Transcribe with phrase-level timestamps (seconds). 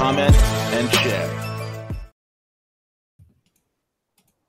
[0.00, 1.28] comment, and share.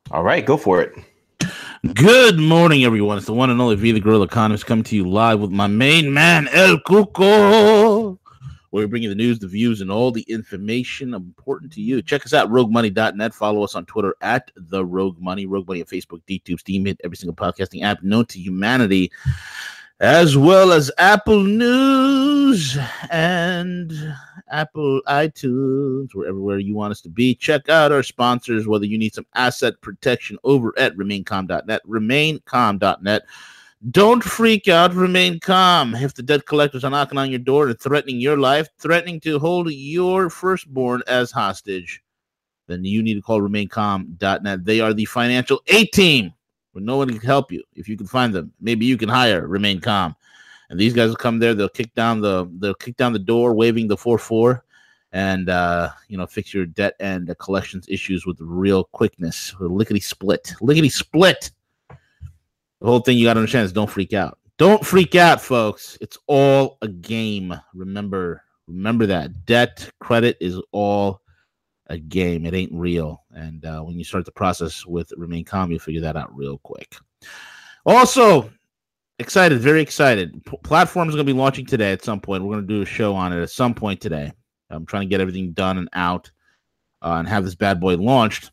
[0.09, 0.95] All right, go for it.
[1.93, 3.17] Good morning, everyone.
[3.17, 5.67] It's the one and only V the Gorilla Economist coming to you live with my
[5.67, 8.17] main man, El Cuco,
[8.69, 12.01] where we bring you the news, the views, and all the information important to you.
[12.01, 13.33] Check us out, roguemoney.net.
[13.33, 17.17] Follow us on Twitter at The Rogue Money, Rogue Money on Facebook, DTube, Steemit, every
[17.17, 19.11] single podcasting app known to humanity,
[19.99, 22.77] as well as Apple News
[23.09, 23.91] and
[24.51, 27.33] Apple iTunes, or everywhere you want us to be.
[27.35, 33.23] Check out our sponsors, whether you need some asset protection over at remaincom.net, remaincom.net.
[33.89, 35.95] Don't freak out, remain calm.
[35.95, 39.39] If the debt collectors are knocking on your door and threatening your life, threatening to
[39.39, 42.03] hold your firstborn as hostage,
[42.67, 44.65] then you need to call remaincom.net.
[44.65, 46.31] They are the financial A team
[46.73, 47.63] where no one can help you.
[47.73, 50.15] If you can find them, maybe you can hire Remain Calm.
[50.71, 53.53] And these guys will come there, they'll kick down the they'll kick down the door,
[53.53, 54.61] waving the 4-4
[55.11, 59.53] and uh, you know fix your debt and uh, collections issues with real quickness.
[59.59, 60.53] Lickety split.
[60.61, 61.51] Lickety split.
[61.89, 64.39] The whole thing you got to understand is don't freak out.
[64.57, 65.97] Don't freak out folks.
[66.01, 67.53] It's all a game.
[67.73, 69.45] Remember remember that.
[69.45, 71.21] Debt credit is all
[71.87, 72.45] a game.
[72.45, 73.23] It ain't real.
[73.31, 76.59] And uh, when you start the process with remain calm you'll figure that out real
[76.59, 76.95] quick.
[77.85, 78.49] Also
[79.21, 82.53] excited very excited P- platform is going to be launching today at some point we're
[82.53, 84.31] going to do a show on it at some point today
[84.71, 86.31] I'm trying to get everything done and out
[87.01, 88.51] uh, and have this bad boy launched.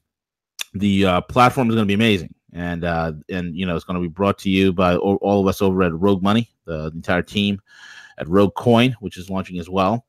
[0.74, 4.00] The uh, platform is going to be amazing, and uh, and you know it's going
[4.00, 6.90] to be brought to you by all, all of us over at Rogue Money, the,
[6.90, 7.60] the entire team
[8.18, 10.04] at Rogue Coin, which is launching as well,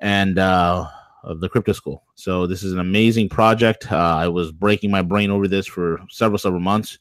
[0.00, 0.86] and uh,
[1.22, 2.04] of the Crypto School.
[2.14, 3.90] So this is an amazing project.
[3.90, 6.98] Uh, I was breaking my brain over this for several several months.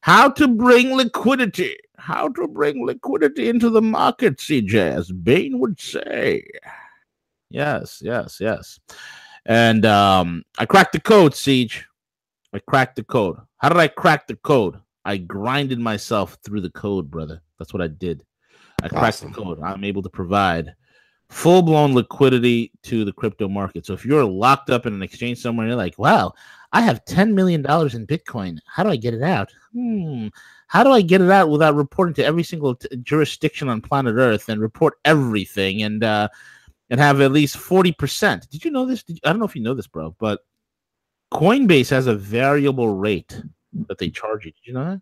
[0.00, 1.76] How to bring liquidity?
[2.02, 6.44] How to bring liquidity into the market, CJ, as Bain would say.
[7.48, 8.80] Yes, yes, yes.
[9.46, 11.84] And um, I cracked the code, CJ.
[12.52, 13.36] I cracked the code.
[13.58, 14.80] How did I crack the code?
[15.04, 17.40] I grinded myself through the code, brother.
[17.60, 18.24] That's what I did.
[18.82, 19.30] I cracked Awesome.
[19.30, 19.60] the code.
[19.62, 20.74] I'm able to provide
[21.32, 23.86] full blown liquidity to the crypto market.
[23.86, 26.34] So if you're locked up in an exchange somewhere and you're like, wow,
[26.72, 28.58] I have $10 million in Bitcoin.
[28.66, 29.50] How do I get it out?
[29.72, 30.28] Hmm.
[30.66, 34.14] How do I get it out without reporting to every single t- jurisdiction on planet
[34.16, 36.28] Earth and report everything and uh,
[36.90, 38.48] and have at least 40%?
[38.50, 39.02] Did you know this?
[39.02, 40.40] Did you- I don't know if you know this, bro, but
[41.32, 43.42] Coinbase has a variable rate
[43.88, 44.52] that they charge you.
[44.52, 45.00] Did you know that?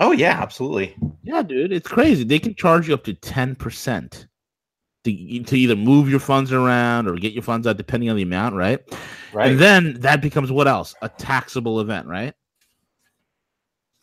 [0.00, 0.96] Oh yeah, absolutely.
[1.22, 2.24] Yeah, dude, it's crazy.
[2.24, 4.27] They can charge you up to 10%
[5.08, 8.22] to, to either move your funds around or get your funds out, depending on the
[8.22, 8.80] amount, right?
[9.32, 9.50] Right.
[9.50, 10.94] And then that becomes what else?
[11.02, 12.34] A taxable event, right?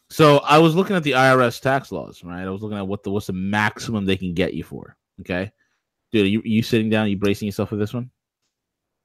[0.10, 2.44] So I was looking at the IRS tax laws, right?
[2.44, 4.96] I was looking at what the what's the maximum they can get you for.
[5.22, 5.52] Okay,
[6.12, 7.06] dude, are you you sitting down?
[7.06, 8.10] Are you bracing yourself for this one?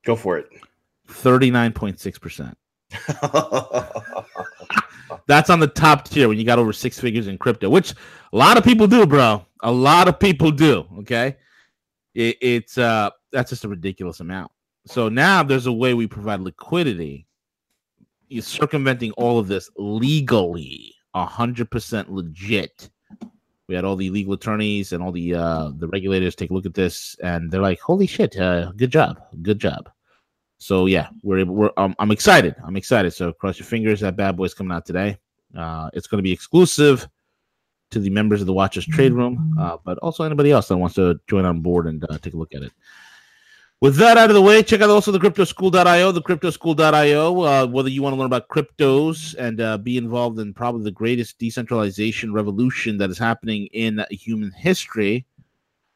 [0.04, 0.48] Go for it.
[1.08, 2.56] Thirty nine point six percent.
[5.26, 8.36] That's on the top tier when you got over six figures in crypto, which a
[8.36, 9.44] lot of people do, bro.
[9.62, 10.86] A lot of people do.
[10.98, 11.36] Okay,
[12.15, 14.50] it, it's uh that's just a ridiculous amount.
[14.87, 17.26] So now there's a way we provide liquidity,
[18.28, 22.91] You're circumventing all of this legally, hundred percent legit.
[23.69, 26.66] We had all the legal attorneys and all the uh the regulators take a look
[26.66, 28.37] at this, and they're like, "Holy shit!
[28.37, 29.88] Uh, good job, good job."
[30.59, 31.54] So yeah, we're able.
[31.54, 32.54] We're um, I'm excited.
[32.65, 33.12] I'm excited.
[33.12, 34.00] So cross your fingers.
[34.00, 35.19] That bad boy's coming out today.
[35.56, 37.09] Uh, it's going to be exclusive
[37.90, 40.94] to the members of the Watchers Trade Room, uh, but also anybody else that wants
[40.96, 42.72] to join on board and uh, take a look at it.
[43.80, 47.41] With that out of the way, check out also the cryptoschool.io, the cryptoschool.io.
[47.41, 50.91] Uh, whether you want to learn about cryptos and uh, be involved in probably the
[50.91, 55.24] greatest decentralization revolution that is happening in human history,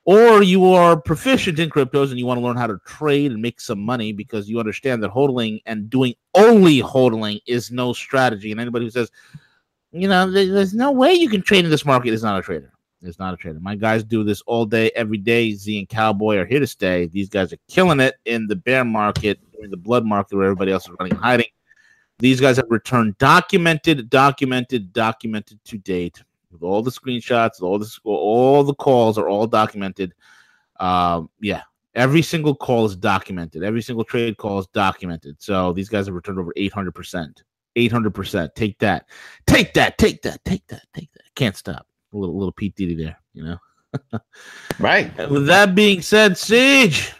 [0.06, 3.42] or you are proficient in cryptos and you want to learn how to trade and
[3.42, 8.50] make some money because you understand that hodling and doing only hodling is no strategy.
[8.50, 9.10] And anybody who says,
[9.94, 12.72] you know, there's no way you can trade in this market It's not a trader.
[13.02, 13.60] It's not a trader.
[13.60, 15.52] My guys do this all day, every day.
[15.52, 17.06] Z and Cowboy are here to stay.
[17.06, 20.72] These guys are killing it in the bear market, during the blood market where everybody
[20.72, 21.46] else is running and hiding.
[22.18, 27.98] These guys have returned documented, documented, documented to date with all the screenshots, all the
[28.04, 30.14] all the calls are all documented.
[30.80, 31.62] Um, yeah,
[31.94, 33.62] Every single call is documented.
[33.62, 35.40] Every single trade call is documented.
[35.40, 37.42] So these guys have returned over 800%.
[37.76, 38.54] 800%.
[38.54, 39.06] Take that.
[39.46, 39.98] Take that.
[39.98, 40.44] Take that.
[40.44, 40.82] Take that.
[40.94, 41.24] Take that.
[41.34, 41.86] Can't stop.
[42.12, 42.70] A little, little P.
[42.70, 43.58] Diddy there, you know?
[44.78, 45.16] right.
[45.30, 47.12] With that being said, Sage,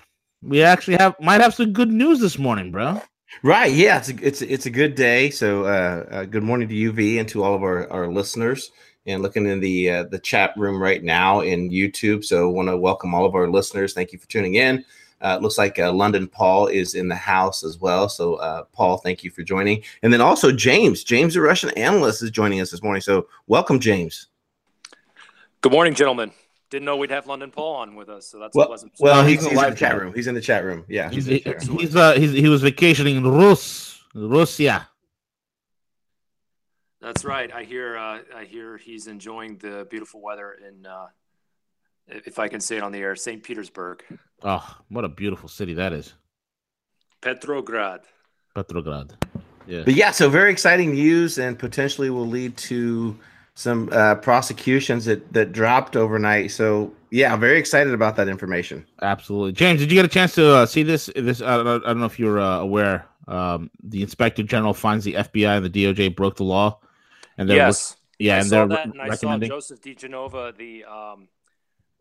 [0.43, 3.01] we actually have might have some good news this morning, bro.
[3.43, 3.73] Right.
[3.73, 3.99] Yeah.
[3.99, 5.31] It's a, it's it's a good day.
[5.31, 8.71] So, uh, uh, good morning to UV and to all of our, our listeners.
[9.07, 12.25] And looking in the uh, the chat room right now in YouTube.
[12.25, 13.93] So, want to welcome all of our listeners.
[13.93, 14.85] Thank you for tuning in.
[15.25, 18.11] Uh, looks like uh, London Paul is in the house as well.
[18.11, 19.83] So, uh, Paul, thank you for joining.
[20.03, 23.01] And then also James, James, the Russian analyst, is joining us this morning.
[23.01, 24.27] So, welcome, James.
[25.63, 26.31] Good morning, gentlemen.
[26.69, 28.93] Didn't know we'd have London Paul on with us, so that's well, a pleasant.
[29.01, 30.13] Well, he's, he's in the chat room.
[30.13, 30.85] He's in the chat room.
[30.89, 34.89] Yeah, he's he's, he's, uh, he's he was vacationing in Rus, Russia.
[37.01, 37.53] That's right.
[37.53, 41.07] I hear uh, I hear he's enjoying the beautiful weather in, uh,
[42.09, 43.43] if I can say it on the air, St.
[43.43, 44.03] Petersburg.
[44.43, 46.15] Oh, what a beautiful city that is.
[47.21, 48.03] Petrograd.
[48.55, 49.15] Petrograd.
[49.67, 49.83] Yeah.
[49.85, 53.19] But yeah, so very exciting news and potentially will lead to
[53.55, 56.51] some uh, prosecutions that that dropped overnight.
[56.51, 58.85] So yeah, I'm very excited about that information.
[59.01, 59.81] Absolutely, James.
[59.81, 61.09] Did you get a chance to uh, see this?
[61.17, 63.07] This I don't, I don't know if you're uh, aware.
[63.27, 66.81] Um, the inspector general finds the FBI and the DOJ broke the law,
[67.39, 71.29] and they're yes, yeah, I and they're that, and I saw Joseph DiGenova, the um,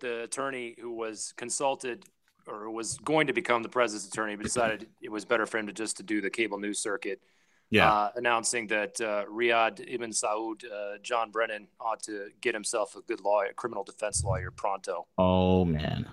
[0.04, 2.06] the attorney who was consulted
[2.48, 5.68] or was going to become the president's attorney, but decided it was better for him
[5.68, 7.20] to just to do the cable news circuit
[7.74, 7.92] yeah.
[7.92, 13.02] Uh, announcing that uh, Riyadh Ibn Saud, uh, John Brennan, ought to get himself a
[13.02, 15.08] good lawyer, criminal defense lawyer, pronto.
[15.18, 16.08] Oh man.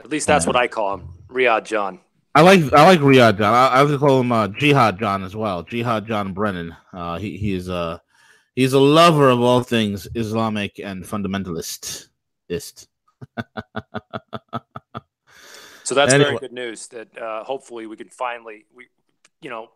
[0.00, 2.00] At least that's what I call him, Riyadh John.
[2.34, 3.54] I like I like Riyadh John.
[3.54, 5.62] I, I would call him uh, Jihad John as well.
[5.62, 6.76] Jihad John Brennan.
[6.92, 8.02] Uh, he he is a
[8.56, 12.08] he's a lover of all things Islamic and fundamentalist.
[12.50, 12.86] so
[15.94, 16.30] that's anyway.
[16.30, 16.88] very good news.
[16.88, 18.88] That uh, hopefully we can finally we
[19.40, 19.68] you know,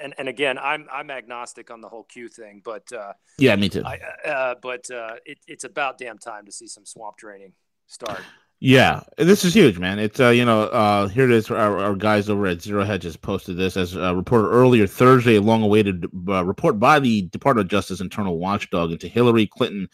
[0.00, 3.68] and and again, I'm I'm agnostic on the whole Q thing, but uh, yeah, me
[3.68, 3.82] too.
[3.84, 7.52] I, uh, but uh, it, it's about damn time to see some swamp training
[7.86, 8.22] start.
[8.58, 9.98] Yeah, this is huge, man.
[9.98, 11.50] It's uh, you know, uh, here it is.
[11.50, 15.36] Our, our guys over at Zero Hedges posted this as uh, reported earlier Thursday.
[15.36, 19.88] A long-awaited uh, report by the Department of Justice internal watchdog into Hillary Clinton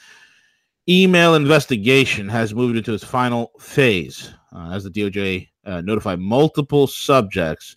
[0.88, 6.86] email investigation has moved into its final phase uh, as the DOJ uh, notified multiple
[6.86, 7.76] subjects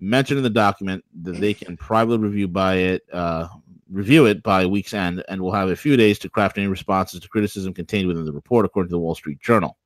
[0.00, 3.48] mentioned in the document that they can privately review by it uh,
[3.90, 7.20] review it by week's end and will have a few days to craft any responses
[7.20, 9.78] to criticism contained within the report according to the wall street journal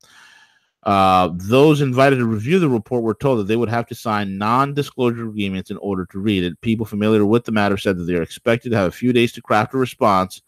[0.84, 4.38] uh, those invited to review the report were told that they would have to sign
[4.38, 8.14] non-disclosure agreements in order to read it people familiar with the matter said that they
[8.14, 10.40] are expected to have a few days to craft a response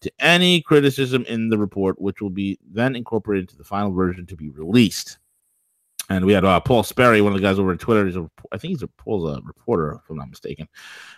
[0.00, 4.26] to any criticism in the report which will be then incorporated into the final version
[4.26, 5.18] to be released
[6.10, 8.04] and we had uh, Paul Sperry, one of the guys over on Twitter.
[8.04, 10.68] He's a, I think he's a Paul's a reporter, if I'm not mistaken.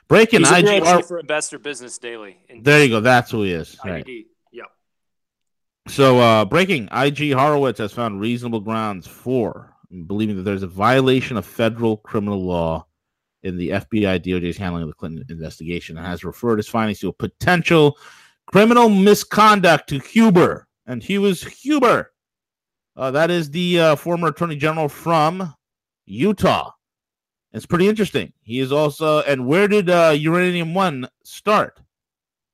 [0.06, 2.37] Breaking he's IGR for Investor Business Daily.
[2.61, 3.00] There you go.
[3.00, 3.79] That's who he is.
[3.82, 4.06] Right.
[5.88, 9.75] So, uh, breaking IG Horowitz has found reasonable grounds for
[10.06, 12.87] believing that there's a violation of federal criminal law
[13.43, 17.08] in the FBI DOJ's handling of the Clinton investigation and has referred his findings to
[17.08, 17.99] a potential
[18.46, 20.69] criminal misconduct to Huber.
[20.87, 22.12] And he was Huber
[22.96, 25.55] uh, that is the uh, former attorney general from
[26.05, 26.70] Utah.
[27.53, 28.32] It's pretty interesting.
[28.43, 31.81] He is also, and where did uh, Uranium One start?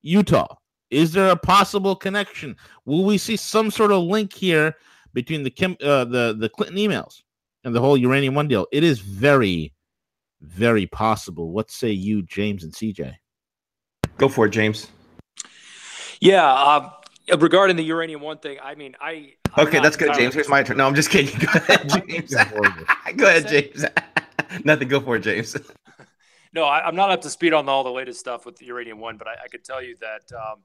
[0.02, 0.56] Utah.
[0.90, 2.56] Is there a possible connection?
[2.84, 4.74] Will we see some sort of link here
[5.12, 7.22] between the Kim, uh, the the Clinton emails
[7.64, 8.66] and the whole Uranium One deal?
[8.72, 9.74] It is very,
[10.40, 11.50] very possible.
[11.50, 13.16] What say you, James and CJ?
[14.16, 14.88] Go for it, James.
[16.20, 16.90] Yeah, uh,
[17.38, 20.34] regarding the Uranium One thing, I mean, I Okay, that's good, James.
[20.34, 20.76] Here's my turn.
[20.76, 21.38] No, I'm just kidding.
[21.40, 22.34] Go ahead, James.
[23.16, 23.84] go ahead, James.
[24.64, 24.88] Nothing.
[24.88, 25.56] Go for it, James.
[26.52, 28.98] no, I, am not up to speed on all the latest stuff with the Uranium
[28.98, 30.58] One, but I, I could tell you that um,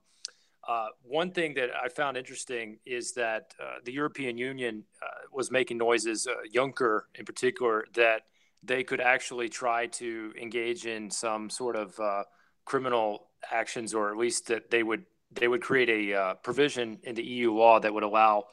[0.67, 5.51] uh, one thing that I found interesting is that uh, the European Union uh, was
[5.51, 8.21] making noises, uh, Juncker in particular, that
[8.63, 12.23] they could actually try to engage in some sort of uh,
[12.63, 17.15] criminal actions, or at least that they would they would create a uh, provision in
[17.15, 18.45] the EU law that would allow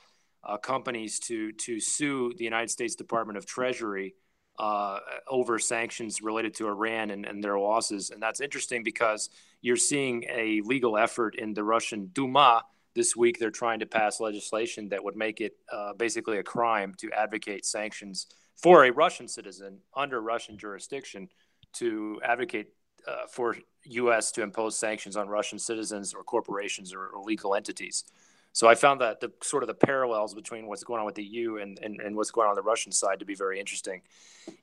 [0.62, 4.14] companies to to sue the United States Department of Treasury
[4.61, 8.11] uh, over sanctions related to Iran and, and, their losses.
[8.11, 9.31] And that's interesting because
[9.62, 12.64] you're seeing a legal effort in the Russian Duma
[12.95, 13.38] this week.
[13.38, 17.64] They're trying to pass legislation that would make it uh, basically a crime to advocate
[17.64, 21.31] sanctions for a Russian citizen under Russian jurisdiction
[21.76, 22.67] to advocate
[23.09, 24.31] uh, for U.S.
[24.33, 28.05] to impose sanctions on Russian citizens or corporations or, or legal entities.
[28.52, 31.23] So I found that the sort of the parallels between what's going on with the
[31.25, 34.02] EU and, and, and what's going on, on the Russian side to be very interesting.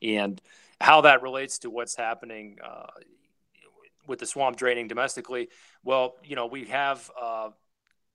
[0.01, 0.41] And
[0.79, 2.87] how that relates to what's happening uh,
[4.07, 5.49] with the swamp draining domestically.
[5.83, 7.49] Well, you know, we have, uh,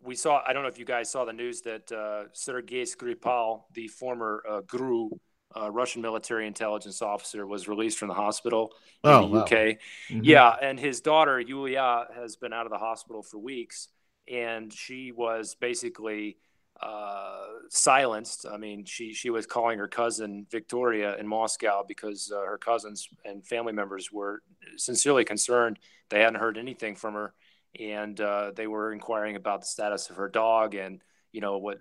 [0.03, 3.63] we saw, I don't know if you guys saw the news that uh, Sergei Skripal,
[3.73, 5.11] the former uh, GRU,
[5.55, 8.73] uh, Russian military intelligence officer, was released from the hospital
[9.05, 9.43] in Oh, the wow.
[9.43, 9.79] UK.
[10.11, 10.21] Mhm.
[10.23, 13.89] Yeah, and his daughter Yulia has been out of the hospital for weeks,
[14.31, 16.37] and she was basically
[16.81, 18.47] uh, silenced.
[18.51, 23.09] I mean, she she was calling her cousin Victoria in Moscow because uh, her cousins
[23.25, 24.43] and family members were
[24.77, 25.79] sincerely concerned.
[26.09, 27.35] They hadn't heard anything from her,
[27.79, 31.01] and uh, they were inquiring about the status of her dog and
[31.33, 31.79] you know what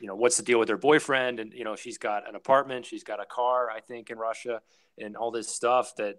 [0.00, 2.86] you know what's the deal with her boyfriend and you know she's got an apartment
[2.86, 4.62] she's got a car i think in russia
[4.98, 6.16] and all this stuff that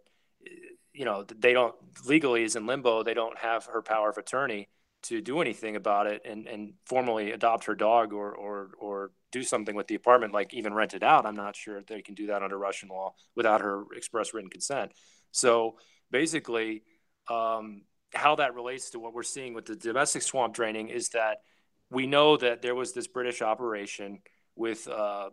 [0.93, 1.73] you know they don't
[2.05, 4.69] legally is in limbo they don't have her power of attorney
[5.03, 9.43] to do anything about it and and formally adopt her dog or or or do
[9.43, 12.27] something with the apartment like even rent it out i'm not sure they can do
[12.27, 14.91] that under russian law without her express written consent
[15.31, 15.77] so
[16.11, 16.83] basically
[17.29, 17.81] um,
[18.13, 21.39] how that relates to what we're seeing with the domestic swamp draining is that
[21.89, 24.19] we know that there was this british operation
[24.55, 25.29] with uh,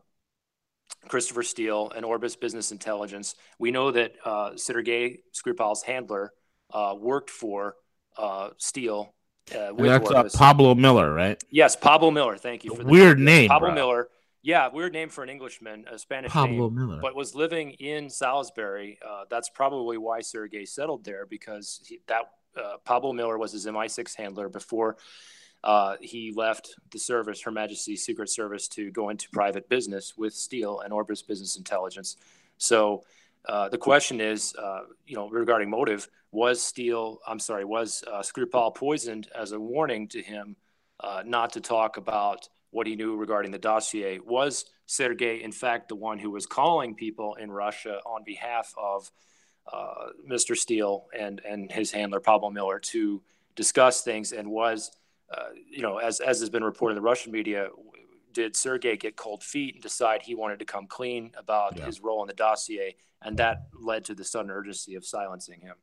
[1.08, 3.34] Christopher Steele and Orbis Business Intelligence.
[3.58, 6.32] We know that uh, Sergei Skripal's handler
[6.72, 7.76] uh, worked for
[8.16, 9.14] uh, Steele
[9.52, 11.42] uh, that's uh, Pablo Miller, right?
[11.50, 12.36] yes, Pablo Miller.
[12.36, 13.48] Thank you for the Weird name.
[13.48, 13.74] Pablo bro.
[13.74, 14.08] Miller.
[14.42, 16.98] Yeah, weird name for an Englishman, a Spanish Pablo name, Miller.
[17.00, 18.98] but was living in Salisbury.
[19.06, 22.24] Uh, that's probably why Sergei settled there because he, that
[22.54, 24.98] uh, Pablo Miller was his MI6 handler before
[25.64, 30.34] uh, he left the service, Her Majesty's Secret Service, to go into private business with
[30.34, 32.18] Steele and Orbis Business Intelligence.
[32.58, 33.02] So
[33.46, 38.20] uh, the question is, uh, you know, regarding motive, was Steele, I'm sorry, was uh,
[38.20, 40.56] Skripal poisoned as a warning to him
[41.00, 44.18] uh, not to talk about what he knew regarding the dossier?
[44.18, 49.10] Was Sergei, in fact, the one who was calling people in Russia on behalf of
[49.72, 50.56] uh, Mr.
[50.56, 53.22] Steele and, and his handler, Pablo Miller, to
[53.54, 54.32] discuss things?
[54.32, 54.90] And was,
[55.30, 57.68] uh, you know, as, as has been reported in the Russian media,
[58.32, 61.86] did Sergei get cold feet and decide he wanted to come clean about Yeah.
[61.86, 62.96] his role in the dossier?
[63.24, 65.74] And that led to the sudden urgency of silencing him.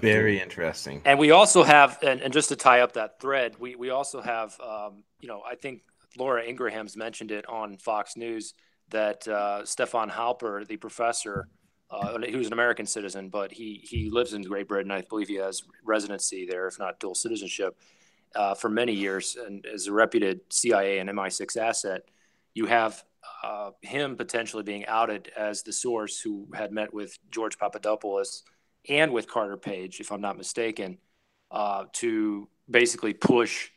[0.00, 1.02] Very interesting.
[1.04, 4.20] And we also have, and, and just to tie up that thread, we, we also
[4.20, 5.82] have, um, you know, I think
[6.16, 8.54] Laura Ingraham's mentioned it on Fox News
[8.90, 11.48] that uh, Stefan Halper, the professor,
[11.90, 14.90] uh, who's an American citizen, but he, he lives in Great Britain.
[14.90, 17.76] I believe he has residency there, if not dual citizenship,
[18.34, 22.02] uh, for many years and is a reputed CIA and MI6 asset.
[22.54, 23.04] You have
[23.42, 28.42] uh, him potentially being outed as the source who had met with George Papadopoulos
[28.88, 30.98] and with Carter Page, if I'm not mistaken,
[31.50, 33.70] uh, to basically push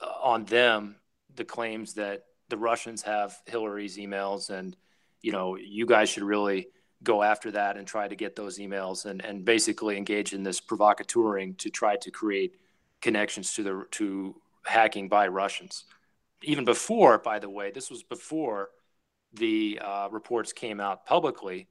[0.00, 0.96] uh, on them
[1.34, 4.76] the claims that the Russians have Hillary's emails, and
[5.22, 6.68] you know, you guys should really
[7.02, 10.60] go after that and try to get those emails, and and basically engage in this
[10.60, 12.56] provocateuring to try to create
[13.00, 14.34] connections to the to
[14.64, 15.84] hacking by Russians.
[16.42, 18.70] Even before, by the way, this was before
[19.32, 21.68] the uh, reports came out publicly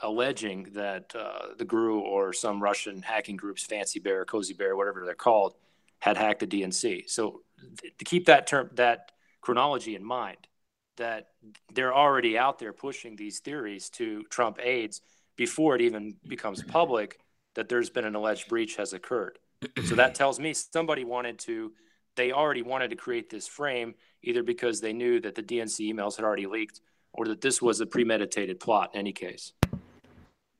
[0.00, 5.04] alleging that uh, the GRU or some Russian hacking groups, Fancy Bear, Cozy Bear, whatever
[5.04, 5.54] they're called,
[6.00, 7.08] had hacked the DNC.
[7.08, 7.42] So
[7.80, 10.48] th- to keep that term, that chronology in mind,
[10.96, 11.28] that
[11.72, 15.00] they're already out there pushing these theories to Trump aides
[15.36, 17.18] before it even becomes public
[17.54, 19.38] that there's been an alleged breach has occurred.
[19.86, 21.72] So that tells me somebody wanted to,
[22.16, 26.16] they already wanted to create this frame either because they knew that the DNC emails
[26.16, 26.80] had already leaked
[27.12, 29.52] or that this was a premeditated plot in any case.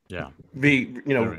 [0.08, 0.28] Yeah.
[0.54, 1.36] The you know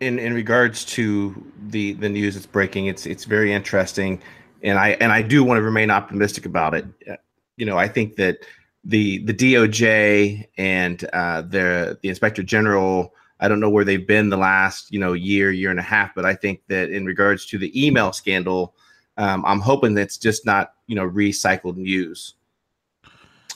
[0.00, 4.20] in in regards to the the news that's breaking, it's it's very interesting,
[4.62, 6.84] and I and I do want to remain optimistic about it.
[7.08, 7.16] Uh,
[7.56, 8.38] You know, I think that
[8.84, 13.14] the the DOJ and uh, the the Inspector General.
[13.42, 16.14] I don't know where they've been the last you know year year and a half,
[16.14, 18.74] but I think that in regards to the email scandal,
[19.20, 22.34] um, I'm hoping that's just not you know recycled news.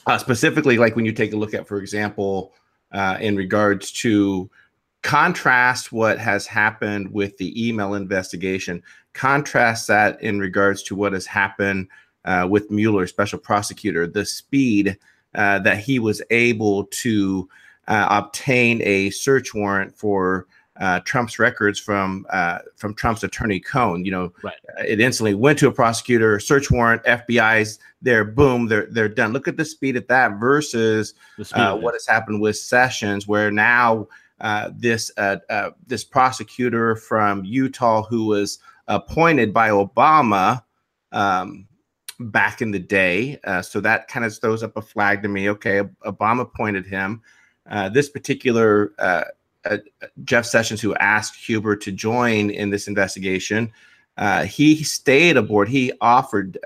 [0.07, 2.53] Uh, specifically, like when you take a look at, for example,
[2.93, 4.51] uh, in regards to
[5.03, 8.83] contrast what has happened with the email investigation,
[9.15, 11.89] contrast that in regards to what has happened
[12.27, 14.99] uh, with Mueller, special prosecutor, the speed
[15.35, 17.49] uh, that he was able to
[17.89, 20.47] uh, obtain a search warrant for
[20.81, 24.05] uh, Trump's records from uh, from Trump's attorney Cohen.
[24.05, 24.57] You know, Right.
[24.87, 29.33] it instantly went to a prosecutor, search warrant, FBI's there, boom, they're they're done.
[29.33, 33.27] Look at the speed of that versus speed uh, of what has happened with Sessions,
[33.29, 34.09] where now
[34.41, 40.63] uh, this uh, uh, this prosecutor from Utah who was appointed by Obama
[41.13, 41.67] um,
[42.19, 43.39] back in the day.
[43.45, 45.49] Uh, so that kind of throws up a flag to me.
[45.51, 47.23] Okay, Obama appointed him.
[47.71, 48.93] Uh, this particular
[49.67, 53.73] uh, uh, Jeff Sessions, who asked Huber to join in this investigation,
[54.17, 55.69] uh, he stayed aboard.
[55.69, 56.59] He offered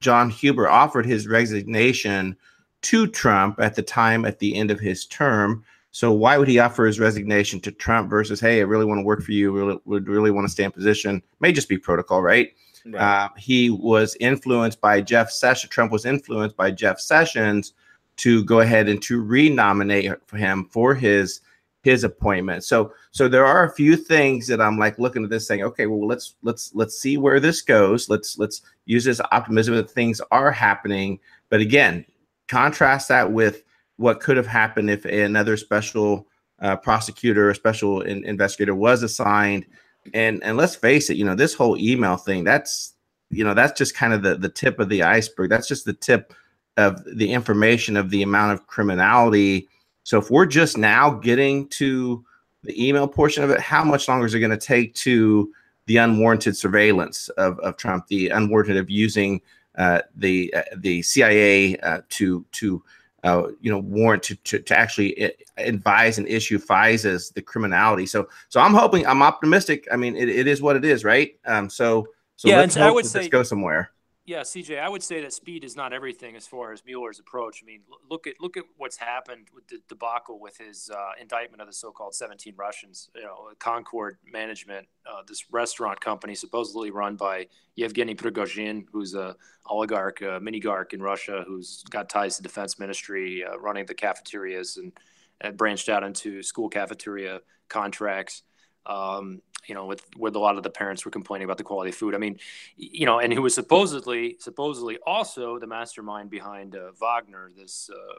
[0.00, 2.36] John Huber offered his resignation
[2.82, 5.64] to Trump at the time at the end of his term.
[5.92, 9.04] So why would he offer his resignation to Trump versus, hey, I really want to
[9.04, 11.22] work for you, really, would really want to stay in position?
[11.40, 12.54] May just be protocol, right?
[12.86, 13.02] right.
[13.02, 15.70] Uh, he was influenced by Jeff Sessions.
[15.70, 17.74] Trump was influenced by Jeff Sessions
[18.16, 21.40] to go ahead and to renominate him for his
[21.82, 22.64] his appointment.
[22.64, 25.86] So so there are a few things that I'm like looking at this saying, okay,
[25.86, 28.08] well let's let's let's see where this goes.
[28.08, 31.18] Let's let's use this optimism that things are happening.
[31.48, 32.04] But again,
[32.48, 33.62] contrast that with
[33.96, 36.26] what could have happened if another special
[36.60, 39.66] uh, prosecutor or special in, investigator was assigned.
[40.14, 42.94] And and let's face it, you know, this whole email thing, that's
[43.30, 45.48] you know, that's just kind of the the tip of the iceberg.
[45.48, 46.34] That's just the tip
[46.76, 49.68] of the information of the amount of criminality
[50.10, 52.24] so if we're just now getting to
[52.64, 55.52] the email portion of it, how much longer is it going to take to
[55.86, 59.40] the unwarranted surveillance of, of Trump, the unwarranted of using
[59.78, 62.82] uh, the uh, the CIA uh, to to
[63.22, 68.04] uh, you know warrant to, to, to actually uh, advise and issue FISAs the criminality.
[68.04, 69.86] So so I'm hoping I'm optimistic.
[69.92, 71.38] I mean it, it is what it is, right?
[71.46, 73.92] Um, so so yeah, let's and I would say go somewhere
[74.26, 77.62] yeah, CJ, I would say that speed is not everything as far as Mueller's approach.
[77.62, 81.62] I mean, look at look at what's happened with the debacle with his uh, indictment
[81.62, 83.08] of the so-called 17 Russians.
[83.14, 87.46] You know, Concord Management, uh, this restaurant company supposedly run by
[87.76, 89.34] Yevgeny Prigozhin, who's a
[89.66, 94.76] oligarch, a minigarch in Russia, who's got ties to defense ministry, uh, running the cafeterias
[94.76, 94.92] and,
[95.40, 98.42] and branched out into school cafeteria contracts.
[98.86, 101.90] Um, you know, with with a lot of the parents were complaining about the quality
[101.90, 102.14] of food.
[102.14, 102.38] I mean,
[102.76, 108.18] you know, and who was supposedly supposedly also the mastermind behind uh, Wagner, this uh,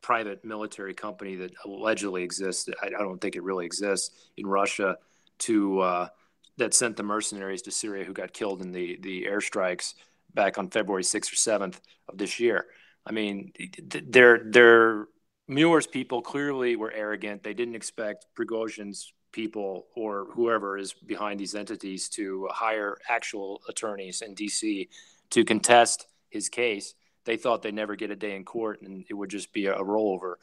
[0.00, 2.68] private military company that allegedly exists.
[2.82, 4.98] I, I, don't think it really exists in Russia.
[5.40, 6.08] To uh,
[6.56, 9.94] that sent the mercenaries to Syria who got killed in the the airstrikes
[10.34, 12.66] back on February sixth or seventh of this year.
[13.04, 15.08] I mean, they're they're
[15.48, 17.42] Mueller's people clearly were arrogant.
[17.42, 24.22] They didn't expect Prigozhin's people or whoever is behind these entities to hire actual attorneys
[24.22, 24.88] in DC
[25.28, 26.94] to contest his case.
[27.26, 29.74] They thought they'd never get a day in court and it would just be a,
[29.74, 30.36] rollover.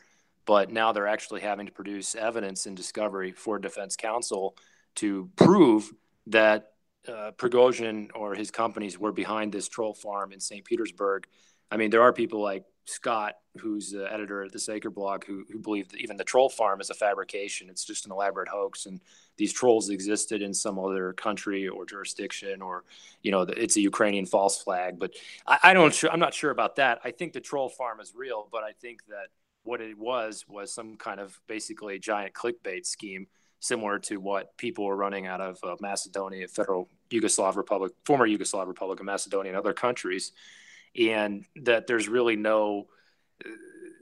[0.45, 4.55] But now they're actually having to produce evidence and discovery for defense counsel
[4.95, 5.91] to prove
[6.27, 6.73] that
[7.07, 10.63] uh, Prigozhin or his companies were behind this troll farm in St.
[10.63, 11.25] Petersburg.
[11.71, 15.45] I mean, there are people like Scott, who's the editor at the Saker blog, who,
[15.51, 17.69] who believed that even the troll farm is a fabrication.
[17.69, 18.85] It's just an elaborate hoax.
[18.85, 18.99] And
[19.37, 22.83] these trolls existed in some other country or jurisdiction, or,
[23.21, 24.99] you know, it's a Ukrainian false flag.
[24.99, 25.11] But
[25.47, 26.99] I, I don't, I'm not sure about that.
[27.03, 29.27] I think the troll farm is real, but I think that
[29.63, 33.27] what it was was some kind of basically giant clickbait scheme
[33.61, 38.67] similar to what people were running out of uh, Macedonia, Federal Yugoslav Republic, former Yugoslav
[38.67, 40.33] Republic of Macedonia, and other countries
[40.99, 42.87] and that there's really no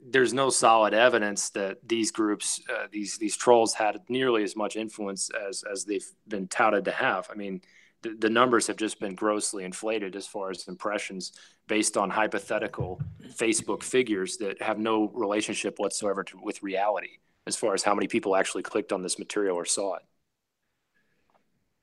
[0.04, 4.76] there's no solid evidence that these groups, uh, these these trolls, had nearly as much
[4.76, 7.28] influence as as they've been touted to have.
[7.30, 7.62] I mean,
[8.02, 11.32] the, the numbers have just been grossly inflated as far as impressions
[11.68, 17.72] based on hypothetical Facebook figures that have no relationship whatsoever to, with reality, as far
[17.72, 20.02] as how many people actually clicked on this material or saw it.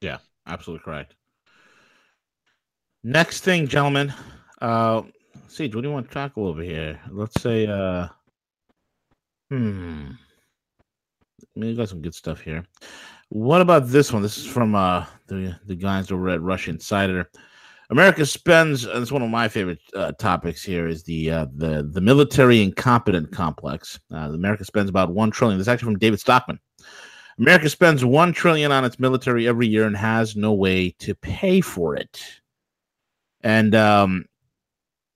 [0.01, 1.15] Yeah, absolutely correct.
[3.01, 4.13] Next thing, gentlemen,
[4.61, 5.01] uh,
[5.47, 6.99] Sage, what do you want to tackle over here?
[7.11, 8.07] Let's say, uh,
[9.49, 10.11] hmm,
[11.55, 12.63] we got some good stuff here.
[13.29, 14.21] What about this one?
[14.21, 17.29] This is from uh the the guys over at Russia Insider.
[17.91, 21.89] America spends, and it's one of my favorite uh, topics here, is the uh, the
[21.91, 23.99] the military incompetent complex.
[24.11, 25.57] Uh, America spends about one trillion.
[25.57, 26.59] This is actually from David Stockman.
[27.39, 31.61] America spends one trillion on its military every year and has no way to pay
[31.61, 32.21] for it.
[33.41, 34.25] And um,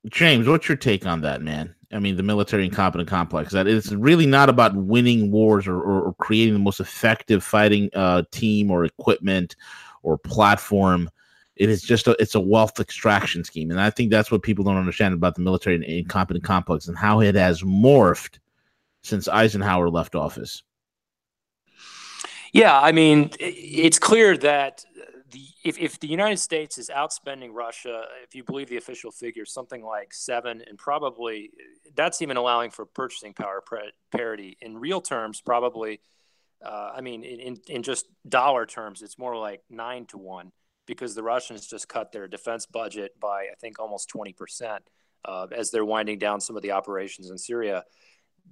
[0.09, 1.73] James, what's your take on that, man?
[1.93, 3.53] I mean, the military incompetent complex.
[3.53, 7.89] That it's really not about winning wars or, or, or creating the most effective fighting
[7.93, 9.55] uh, team or equipment
[10.01, 11.09] or platform.
[11.55, 14.63] It is just a it's a wealth extraction scheme, and I think that's what people
[14.63, 18.39] don't understand about the military incompetent complex and how it has morphed
[19.03, 20.63] since Eisenhower left office.
[22.53, 24.83] Yeah, I mean, it's clear that
[25.63, 29.83] if, if the United States is outspending Russia, if you believe the official figure, something
[29.83, 31.51] like seven, and probably
[31.95, 33.63] that's even allowing for purchasing power
[34.11, 35.99] parity in real terms, probably.
[36.63, 40.51] Uh, I mean, in, in just dollar terms, it's more like nine to one.
[40.85, 44.79] because the Russians just cut their defense budget by, I think, almost 20%
[45.25, 47.83] uh, as they're winding down some of the operations in Syria.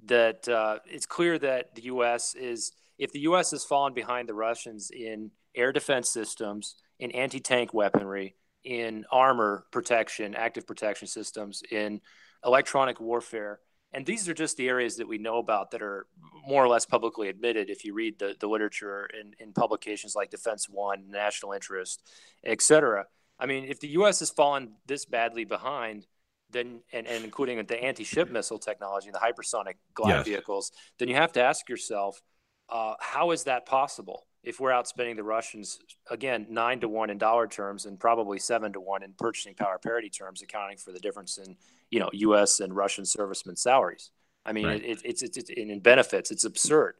[0.05, 2.33] That uh, it's clear that the U.S.
[2.35, 3.51] is, if the U.S.
[3.51, 9.65] has fallen behind the Russians in air defense systems, in anti tank weaponry, in armor
[9.71, 12.01] protection, active protection systems, in
[12.45, 13.59] electronic warfare,
[13.93, 16.07] and these are just the areas that we know about that are
[16.47, 20.29] more or less publicly admitted if you read the, the literature in, in publications like
[20.29, 22.09] defense one national interest
[22.43, 23.05] et cetera.
[23.39, 26.07] I mean if the us has fallen this badly behind
[26.51, 30.25] then and, and including the anti-ship missile technology and the hypersonic glide yes.
[30.25, 32.21] vehicles then you have to ask yourself
[32.69, 37.17] uh, how is that possible if we're outspending the Russians again nine to one in
[37.17, 40.99] dollar terms and probably seven to one in purchasing power parity terms, accounting for the
[40.99, 41.55] difference in
[41.89, 42.59] you know U.S.
[42.59, 44.11] and Russian servicemen salaries.
[44.45, 44.83] I mean, right.
[44.83, 46.95] it, it's, it's it's in benefits, it's absurd.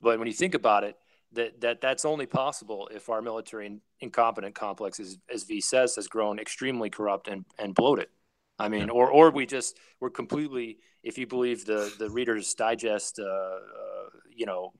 [0.00, 0.96] But when you think about it,
[1.32, 6.08] that that that's only possible if our military incompetent complex, as, as V says, has
[6.08, 8.08] grown extremely corrupt and, and bloated.
[8.58, 13.18] I mean, or or we just we're completely, if you believe the the Reader's Digest,
[13.18, 14.72] uh, uh, you know,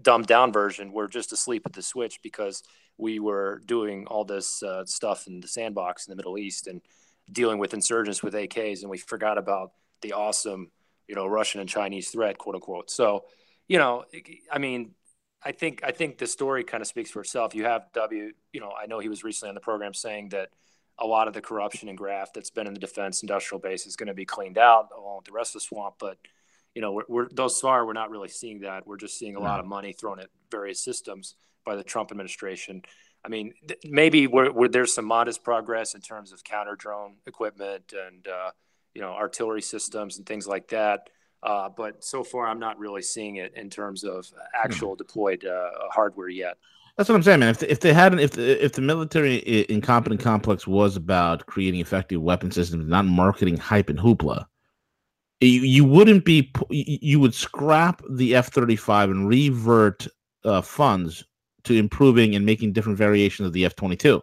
[0.00, 2.62] dumbed down version, we're just asleep at the switch because
[2.96, 6.80] we were doing all this uh, stuff in the sandbox in the Middle East and
[7.30, 10.70] dealing with insurgents with AKs, and we forgot about the awesome,
[11.06, 12.90] you know, Russian and Chinese threat, quote unquote.
[12.90, 13.24] So,
[13.68, 14.04] you know,
[14.50, 14.94] I mean,
[15.42, 17.54] I think I think the story kind of speaks for itself.
[17.54, 20.50] You have W, you know, I know he was recently on the program saying that
[20.98, 23.94] a lot of the corruption and graft that's been in the defense industrial base is
[23.94, 26.18] going to be cleaned out along with the rest of the swamp, but
[26.74, 28.86] you know, we're, we're thus far we're not really seeing that.
[28.86, 32.82] We're just seeing a lot of money thrown at various systems by the Trump administration.
[33.24, 37.16] I mean, th- maybe where, where, there's some modest progress in terms of counter drone
[37.26, 38.50] equipment and uh,
[38.94, 41.10] you know artillery systems and things like that.
[41.42, 44.98] Uh, but so far, I'm not really seeing it in terms of actual mm-hmm.
[44.98, 46.58] deployed uh, hardware yet.
[46.96, 47.50] That's what I'm saying, man.
[47.50, 52.20] If, if they hadn't, if the, if the military incompetent complex was about creating effective
[52.20, 54.46] weapon systems, not marketing hype and hoopla,
[55.40, 60.06] you, you wouldn't be you would scrap the F-35 and revert
[60.44, 61.24] uh, funds
[61.64, 64.20] to improving and making different variations of the F-22.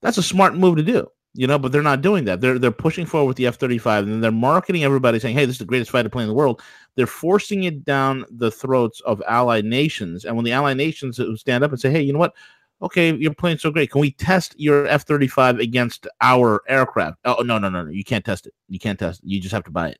[0.00, 2.40] That's a smart move to do, you know, but they're not doing that.
[2.40, 5.60] They're they're pushing forward with the F-35 and they're marketing everybody saying, "Hey, this is
[5.60, 6.62] the greatest fighter plane in the world."
[6.94, 11.62] They're forcing it down the throats of allied nations, and when the allied nations stand
[11.62, 12.34] up and say, "Hey, you know what?
[12.82, 13.90] okay, you're playing so great.
[13.90, 17.16] Can we test your F 35 against our aircraft?
[17.24, 17.90] Oh, no, no, no, no.
[17.90, 18.52] You can't test it.
[18.68, 19.26] You can't test it.
[19.26, 19.98] You just have to buy it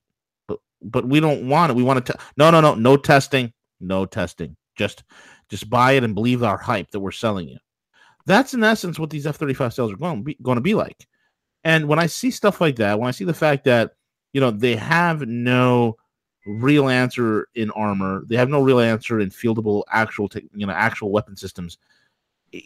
[0.82, 1.76] but we don't want it.
[1.76, 2.18] We want to.
[2.36, 4.56] No, no, no, no testing, no testing.
[4.76, 5.04] Just,
[5.48, 7.58] just buy it and believe our hype that we're selling you.
[8.26, 10.62] That's in essence what these F thirty five sales are going to be going to
[10.62, 11.06] be like.
[11.64, 13.92] And when I see stuff like that, when I see the fact that
[14.32, 15.96] you know they have no
[16.44, 20.72] real answer in armor, they have no real answer in fieldable actual, te- you know,
[20.72, 21.78] actual weapon systems,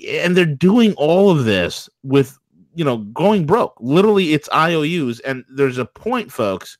[0.06, 2.38] and they're doing all of this with
[2.74, 3.74] you know going broke.
[3.80, 6.78] Literally, it's IOUs, and there's a point, folks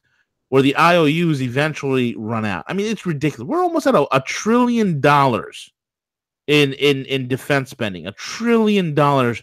[0.51, 2.65] where the IOUs eventually run out.
[2.69, 3.49] I mean, it's ridiculous.
[3.49, 5.73] We're almost at a, a trillion dollars
[6.47, 8.07] in in in defense spending.
[8.07, 9.43] A trillion dollars.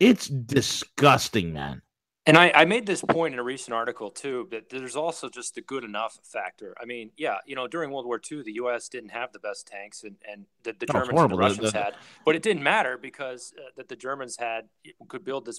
[0.00, 1.82] It's disgusting, man.
[2.28, 5.54] And I, I, made this point in a recent article too, that there's also just
[5.54, 6.74] the good enough factor.
[6.78, 8.90] I mean, yeah, you know, during World War II, the U.S.
[8.90, 11.94] didn't have the best tanks, and, and the, the Germans and the Russians had,
[12.26, 14.68] but it didn't matter because uh, that the Germans had
[15.08, 15.58] could build this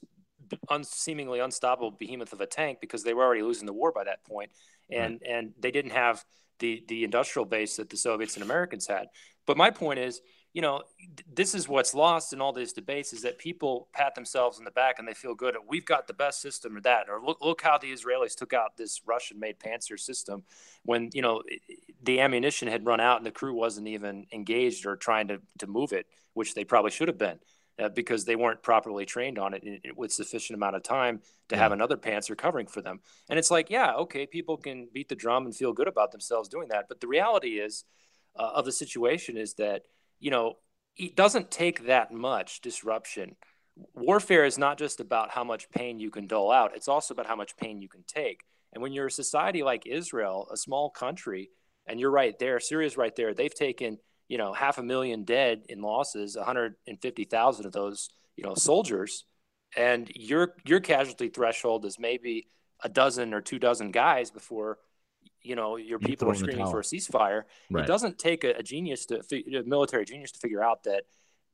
[0.69, 4.03] un, seemingly unstoppable behemoth of a tank because they were already losing the war by
[4.03, 4.51] that point,
[4.91, 5.31] and right.
[5.31, 6.23] and they didn't have
[6.59, 9.07] the the industrial base that the Soviets and Americans had.
[9.47, 10.21] But my point is,
[10.53, 10.81] you know,
[11.31, 14.71] this is what's lost in all these debates is that people pat themselves in the
[14.71, 15.55] back and they feel good.
[15.67, 18.75] We've got the best system or that, or look, look how the Israelis took out
[18.75, 20.43] this Russian-made Pantsir system
[20.83, 21.43] when you know
[22.03, 25.67] the ammunition had run out and the crew wasn't even engaged or trying to to
[25.67, 27.39] move it, which they probably should have been
[27.79, 31.61] uh, because they weren't properly trained on it with sufficient amount of time to yeah.
[31.61, 32.99] have another Pantsir covering for them.
[33.29, 36.49] And it's like, yeah, okay, people can beat the drum and feel good about themselves
[36.49, 37.85] doing that, but the reality is
[38.35, 39.83] uh, of the situation is that
[40.19, 40.55] you know
[40.95, 43.35] it doesn't take that much disruption.
[43.93, 47.27] Warfare is not just about how much pain you can dole out; it's also about
[47.27, 48.41] how much pain you can take.
[48.73, 51.49] And when you're a society like Israel, a small country,
[51.87, 53.97] and you're right there, Syria's right there, they've taken
[54.29, 59.25] you know, half a million dead in losses, 150,000 of those, you know, soldiers,
[59.75, 62.47] and your your casualty threshold is maybe
[62.83, 64.77] a dozen or two dozen guys before,
[65.41, 67.43] you know, your people are screaming for a ceasefire.
[67.69, 67.83] Right.
[67.83, 71.03] It doesn't take a, a genius to a military genius to figure out that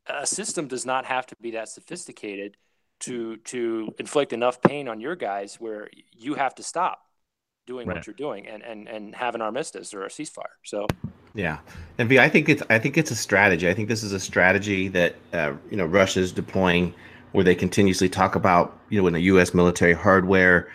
[0.08, 2.58] a system does not have to be that sophisticated
[3.02, 7.02] to to inflict enough pain on your guys where you have to stop
[7.68, 7.98] doing right.
[7.98, 10.56] what you're doing and and and have an armistice or a ceasefire.
[10.64, 10.88] So
[11.34, 11.60] yeah,
[11.98, 13.70] and V, I think it's I think it's a strategy.
[13.70, 16.94] I think this is a strategy that uh, you know Russia is deploying
[17.36, 19.54] where they continuously talk about, you know, in the U.S.
[19.54, 20.70] military hardware.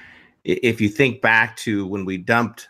[0.44, 2.68] If you think back to when we dumped,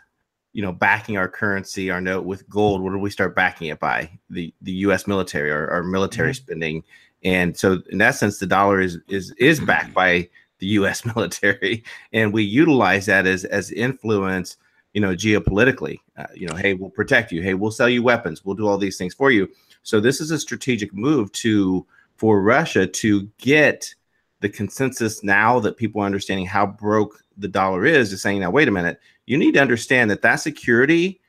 [0.53, 3.79] you know, backing our currency, our note with gold, what do we start backing it
[3.79, 4.11] by?
[4.29, 5.07] The the U.S.
[5.07, 6.43] military, our, our military mm-hmm.
[6.43, 6.83] spending,
[7.23, 11.05] and so in that sense, the dollar is is is backed by the U.S.
[11.15, 11.83] military,
[12.13, 14.57] and we utilize that as as influence
[14.93, 15.99] you know, geopolitically.
[16.17, 17.41] Uh, you know, hey, we'll protect you.
[17.41, 18.43] Hey, we'll sell you weapons.
[18.43, 19.49] We'll do all these things for you.
[19.83, 21.85] So this is a strategic move to
[22.17, 23.93] for Russia to get
[24.41, 28.51] the consensus now that people are understanding how broke the dollar is, is saying, now
[28.51, 28.99] wait a minute,
[29.31, 31.21] you need to understand that that security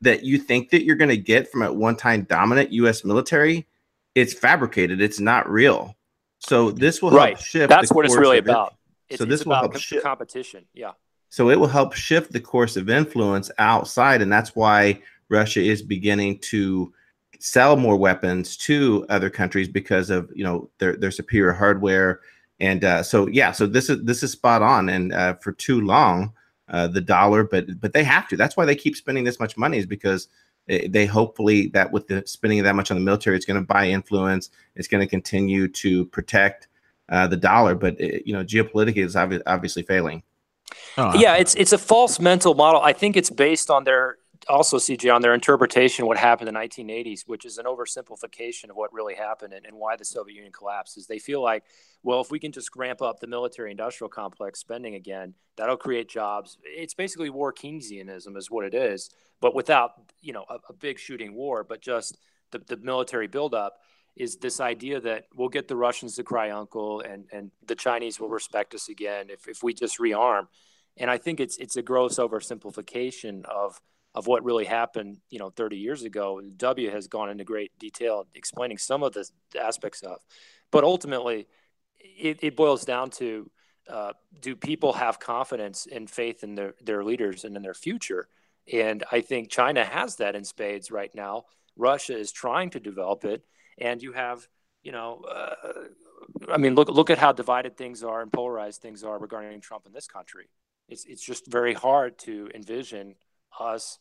[0.00, 3.04] that you think that you're going to get from a one-time dominant U.S.
[3.04, 3.66] military,
[4.14, 5.00] it's fabricated.
[5.00, 5.96] It's not real.
[6.38, 7.34] So this will right.
[7.34, 7.68] help shift.
[7.68, 8.76] That's what it's really about.
[9.08, 10.66] It's, so this will help shift competition.
[10.72, 10.92] Yeah.
[11.30, 15.82] So it will help shift the course of influence outside, and that's why Russia is
[15.82, 16.92] beginning to
[17.40, 22.20] sell more weapons to other countries because of you know their their superior hardware.
[22.60, 24.88] And uh, so yeah, so this is this is spot on.
[24.88, 26.32] And uh, for too long,
[26.70, 28.36] uh, the dollar, but but they have to.
[28.36, 30.28] That's why they keep spending this much money is because
[30.68, 33.88] they hopefully that with the spending that much on the military, it's going to buy
[33.88, 34.50] influence.
[34.76, 36.68] It's going to continue to protect
[37.08, 37.74] uh, the dollar.
[37.74, 40.22] But it, you know, geopolitically is obvi- obviously failing.
[40.98, 42.82] Oh, yeah, it's it's a false mental model.
[42.82, 44.17] I think it's based on their
[44.48, 48.76] also CJ on their interpretation what happened in the 1980s, which is an oversimplification of
[48.76, 51.06] what really happened and, and why the Soviet Union collapses.
[51.06, 51.64] They feel like,
[52.02, 56.08] well, if we can just ramp up the military industrial complex spending again, that'll create
[56.08, 56.58] jobs.
[56.64, 60.98] It's basically war Keynesianism is what it is, but without you know a, a big
[60.98, 62.18] shooting war, but just
[62.50, 63.78] the, the military buildup
[64.16, 68.18] is this idea that we'll get the Russians to cry uncle and, and the Chinese
[68.18, 70.48] will respect us again if, if we just rearm.
[70.96, 73.80] And I think it's it's a gross oversimplification of
[74.14, 76.40] of what really happened, you know, 30 years ago.
[76.56, 79.28] W has gone into great detail explaining some of the
[79.60, 80.18] aspects of,
[80.70, 81.46] but ultimately,
[81.98, 83.50] it, it boils down to
[83.88, 88.28] uh, do people have confidence and faith in their their leaders and in their future?
[88.70, 91.44] And I think China has that in spades right now.
[91.76, 93.42] Russia is trying to develop it
[93.80, 94.46] and you have
[94.82, 95.54] you know uh,
[96.50, 99.86] i mean look look at how divided things are and polarized things are regarding trump
[99.86, 100.48] in this country
[100.88, 103.14] it's it's just very hard to envision
[103.60, 103.98] us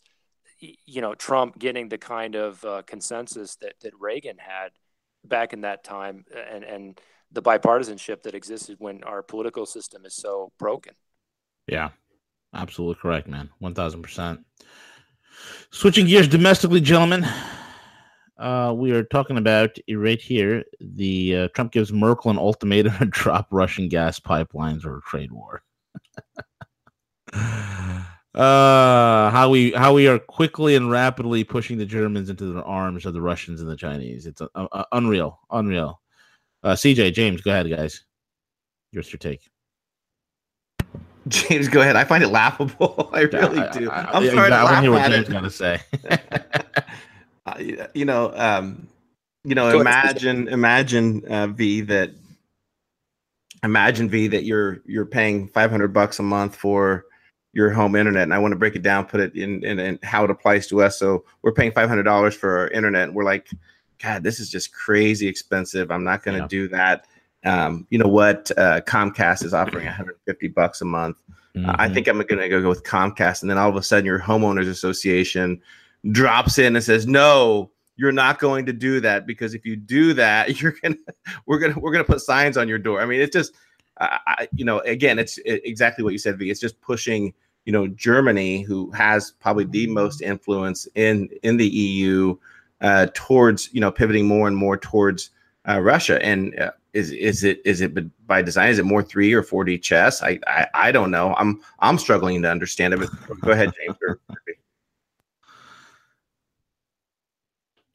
[0.59, 4.69] you know trump getting the kind of uh, consensus that that reagan had
[5.23, 6.99] back in that time and and
[7.31, 10.93] the bipartisanship that existed when our political system is so broken
[11.67, 11.89] yeah
[12.53, 14.43] absolutely correct man 1000%
[15.71, 17.25] switching gears domestically gentlemen
[18.37, 20.63] uh, we are talking about right here.
[20.79, 25.31] The uh, Trump gives Merkel an ultimatum to drop Russian gas pipelines or a trade
[25.31, 25.63] war.
[28.37, 33.05] uh, how we how we are quickly and rapidly pushing the Germans into the arms
[33.07, 34.27] of the Russians and the Chinese.
[34.27, 35.99] It's uh, uh, unreal, unreal.
[36.63, 38.03] Uh, CJ James, go ahead, guys.
[38.91, 39.49] Yours your take.
[41.27, 41.95] James, go ahead.
[41.95, 43.09] I find it laughable.
[43.13, 43.89] I really I, do.
[43.89, 45.81] I, am sorry I, to laugh what James going to say.
[47.47, 48.87] uh, you know, um,
[49.43, 50.53] you know, Go imagine, ahead.
[50.53, 52.11] imagine uh, V that,
[53.63, 57.06] imagine V that you're you're paying 500 bucks a month for
[57.57, 59.97] your home internet, and I want to break it down, put it in, in, in
[60.03, 60.99] how it applies to us.
[60.99, 63.49] So we're paying 500 dollars for our internet, and we're like,
[63.99, 65.89] God, this is just crazy expensive.
[65.89, 66.47] I'm not going to yeah.
[66.47, 67.07] do that.
[67.43, 68.51] Um, you know what?
[68.55, 71.17] Uh, Comcast is offering 150 bucks a month.
[71.55, 71.67] Mm-hmm.
[71.67, 74.05] Uh, I think I'm going to go with Comcast, and then all of a sudden,
[74.05, 75.59] your homeowners association
[76.11, 80.13] drops in and says, "No, you're not going to do that because if you do
[80.13, 80.95] that, you're gonna
[81.47, 83.55] we're gonna we're gonna put signs on your door." I mean, it's just,
[83.99, 86.51] I, you know, again, it's it, exactly what you said, V.
[86.51, 87.33] It's just pushing,
[87.67, 92.37] you know, Germany, who has probably the most influence in in the EU,
[92.79, 95.31] uh, towards you know pivoting more and more towards
[95.67, 96.23] uh, Russia.
[96.23, 97.91] And uh, is is it is it
[98.25, 98.69] by design?
[98.69, 100.23] Is it more three or four D chess?
[100.23, 101.35] I, I I don't know.
[101.35, 103.01] I'm I'm struggling to understand it.
[103.27, 103.97] But go ahead, James.
[104.07, 104.21] Or,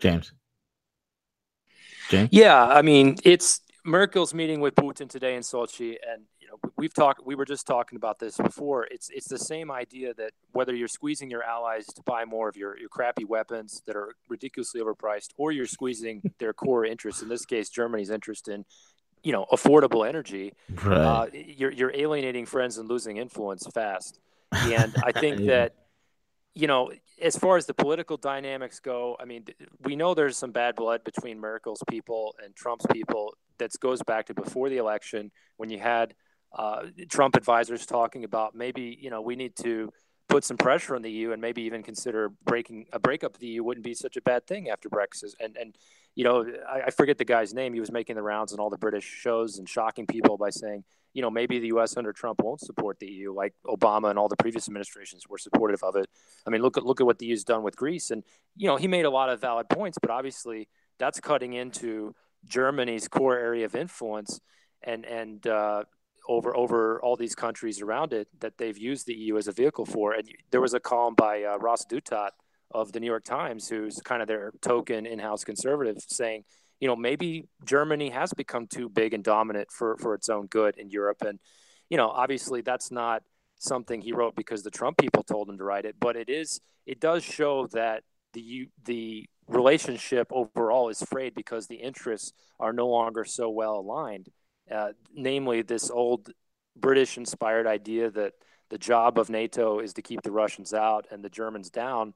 [0.00, 0.32] James.
[2.10, 2.28] James.
[2.30, 6.94] Yeah, I mean, it's Merkel's meeting with Putin today in Sochi, and you know we've
[6.94, 7.24] talked.
[7.24, 8.86] We were just talking about this before.
[8.90, 12.56] It's it's the same idea that whether you're squeezing your allies to buy more of
[12.56, 17.22] your, your crappy weapons that are ridiculously overpriced, or you're squeezing their core interests.
[17.22, 18.64] In this case, Germany's interest in
[19.22, 20.52] you know affordable energy.
[20.82, 20.96] Right.
[20.96, 24.20] Uh, you're you're alienating friends and losing influence fast.
[24.52, 25.46] And I think yeah.
[25.46, 25.74] that
[26.54, 29.46] you know, as far as the political dynamics go, I mean,
[29.84, 34.26] we know there's some bad blood between Merkel's people and Trump's people that goes back
[34.26, 36.14] to before the election when you had
[36.54, 39.90] uh, Trump advisors talking about maybe, you know, we need to
[40.28, 43.46] put some pressure on the EU and maybe even consider breaking a breakup of the
[43.48, 45.34] EU wouldn't be such a bad thing after Brexit.
[45.40, 45.76] And and
[46.14, 47.72] you know, I, I forget the guy's name.
[47.74, 50.84] He was making the rounds on all the British shows and shocking people by saying,
[51.14, 51.96] you know, maybe the U.S.
[51.96, 55.82] under Trump won't support the EU, like Obama and all the previous administrations were supportive
[55.82, 56.08] of it.
[56.46, 58.22] I mean, look at look at what the EU's done with Greece, and
[58.56, 62.14] you know, he made a lot of valid points, but obviously that's cutting into
[62.46, 64.40] Germany's core area of influence,
[64.82, 65.84] and and uh,
[66.28, 69.84] over over all these countries around it that they've used the EU as a vehicle
[69.84, 70.12] for.
[70.12, 72.30] And there was a column by uh, Ross Douthat
[72.70, 76.44] of the New York Times, who's kind of their token in-house conservative, saying,
[76.80, 80.76] you know, maybe Germany has become too big and dominant for for its own good
[80.78, 81.22] in Europe.
[81.22, 81.38] And
[81.90, 83.22] you know, obviously that's not
[83.58, 86.60] something he wrote because the Trump people told him to write it, but it is
[86.86, 92.88] it does show that the the relationship overall is frayed because the interests are no
[92.88, 94.28] longer so well aligned
[94.70, 96.30] uh, namely this old
[96.76, 98.34] British inspired idea that
[98.70, 102.14] the job of NATO is to keep the Russians out and the Germans down,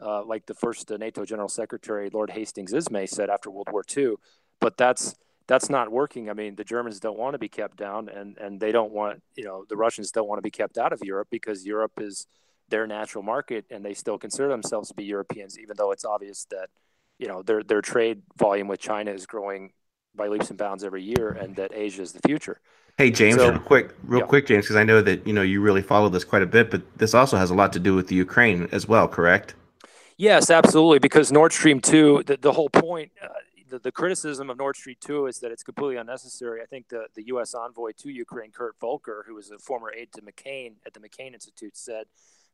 [0.00, 3.82] uh, like the first uh, NATO General Secretary, Lord Hastings Ismay, said after World War
[3.96, 4.14] II.
[4.60, 5.14] But that's
[5.46, 6.30] that's not working.
[6.30, 9.22] I mean, the Germans don't want to be kept down, and and they don't want
[9.36, 12.26] you know the Russians don't want to be kept out of Europe because Europe is
[12.68, 16.46] their natural market, and they still consider themselves to be Europeans, even though it's obvious
[16.50, 16.68] that
[17.18, 19.72] you know their their trade volume with China is growing
[20.14, 22.60] by leaps and bounds every year, and that Asia is the future.
[22.98, 24.26] Hey James, so, real quick, real yeah.
[24.26, 26.70] quick, James, because I know that you know you really follow this quite a bit,
[26.70, 29.54] but this also has a lot to do with the Ukraine as well, correct?
[30.18, 30.98] Yes, absolutely.
[30.98, 33.28] Because Nord Stream two, the, the whole point, uh,
[33.70, 36.60] the, the criticism of Nord Stream two is that it's completely unnecessary.
[36.60, 37.54] I think the the U.S.
[37.54, 41.32] envoy to Ukraine, Kurt Volker, who was a former aide to McCain at the McCain
[41.32, 42.04] Institute, said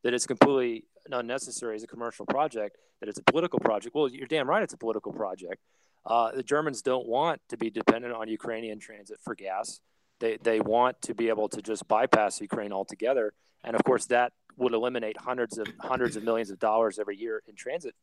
[0.05, 3.95] that it's completely unnecessary as a commercial project, that it's a political project.
[3.97, 5.61] Well, you're damn right, it's a political project.
[6.07, 9.81] Uh, the Germans don't want to be dependent on Ukrainian transit for gas.
[10.21, 13.33] They, they want to be able to just bypass Ukraine altogether.
[13.65, 17.43] And of course, that would eliminate hundreds of hundreds of millions of dollars every year
[17.47, 17.95] in transit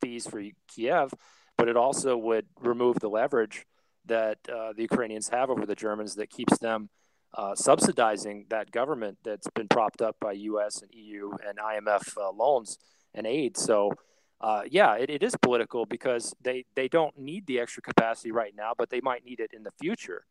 [0.00, 1.12] fees for Kiev,
[1.56, 3.66] but it also would remove the leverage
[4.06, 6.88] that uh, the Ukrainians have over the Germans that keeps them
[7.34, 10.80] uh, subsidizing that government that's been propped up by U.S.
[10.80, 12.78] and EU and IMF uh, loans
[13.14, 13.56] and aid.
[13.58, 13.92] So
[14.40, 18.54] uh, yeah, it, it is political because they, they don't need the extra capacity right
[18.56, 20.24] now, but they might need it in the future.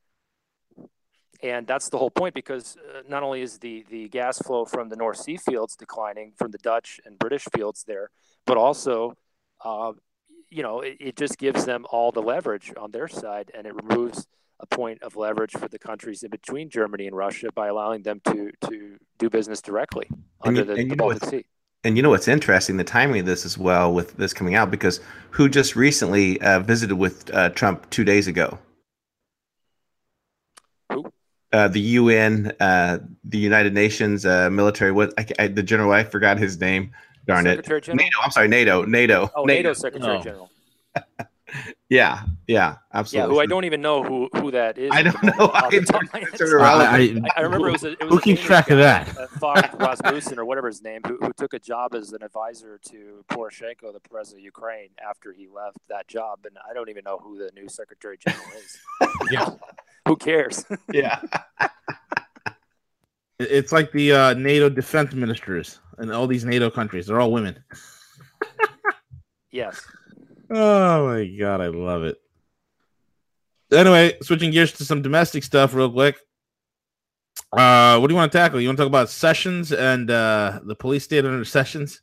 [1.43, 4.89] And that's the whole point because uh, not only is the, the gas flow from
[4.89, 8.09] the North Sea fields declining from the Dutch and British fields there,
[8.45, 9.13] but also,
[9.63, 9.91] uh,
[10.49, 13.75] you know, it, it just gives them all the leverage on their side and it
[13.75, 14.25] removes
[14.59, 18.21] a point of leverage for the countries in between Germany and Russia by allowing them
[18.25, 20.07] to, to do business directly
[20.41, 21.45] under you, the, the Baltic Sea
[21.83, 24.71] and you know what's interesting the timing of this as well with this coming out
[24.71, 24.99] because
[25.31, 28.57] who just recently uh, visited with uh, Trump two days ago?
[30.91, 31.11] Who?
[31.53, 34.91] Uh, the UN, uh, the United Nations uh, military.
[34.91, 35.91] What I, I, the general?
[35.91, 36.91] I forgot his name.
[37.25, 37.83] Darn Secretary it.
[37.83, 38.05] General?
[38.05, 38.17] NATO.
[38.23, 38.85] I'm sorry, NATO.
[38.85, 39.31] NATO.
[39.35, 40.21] Oh, NATO, NATO Secretary oh.
[40.21, 40.51] General.
[41.89, 43.29] Yeah, yeah, absolutely.
[43.29, 44.91] Yeah, who I don't even know who who that is.
[44.93, 45.31] I don't know.
[45.53, 49.17] I, don't, I, I, remember it was, a, it was who keeps track of that?
[49.17, 53.23] Uh, Rasmussen or whatever his name, who, who took a job as an advisor to
[53.29, 57.17] Poroshenko, the president of Ukraine, after he left that job, and I don't even know
[57.17, 58.77] who the new Secretary General is.
[59.31, 59.49] yeah,
[60.07, 60.65] who cares?
[60.91, 61.21] yeah.
[63.39, 67.07] It's like the uh, NATO defense ministers and all these NATO countries.
[67.07, 67.63] They're all women.
[69.51, 69.81] yes.
[70.49, 72.17] Oh my god, I love it.
[73.71, 76.17] Anyway, switching gears to some domestic stuff real quick.
[77.51, 78.59] Uh, what do you want to tackle?
[78.59, 82.01] You want to talk about Sessions and uh, the police state under Sessions?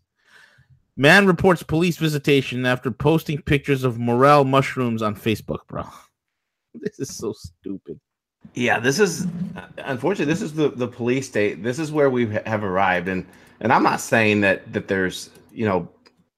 [0.97, 5.85] Man reports police visitation after posting pictures of morel mushrooms on Facebook, bro.
[6.77, 8.01] This is so stupid.
[8.55, 9.29] Yeah, this is
[9.79, 11.63] unfortunately this is the the police state.
[11.63, 13.25] This is where we have arrived, and
[13.61, 15.89] and I'm not saying that that there's you know